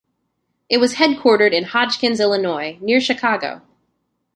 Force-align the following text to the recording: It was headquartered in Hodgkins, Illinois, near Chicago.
It 0.67 0.79
was 0.79 0.95
headquartered 0.95 1.53
in 1.53 1.63
Hodgkins, 1.65 2.19
Illinois, 2.19 2.79
near 2.81 2.99
Chicago. 2.99 3.61